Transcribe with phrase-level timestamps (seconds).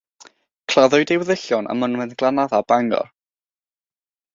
[0.73, 3.17] Claddwyd ei weddillion ym mynwent Glanadda, Bangor.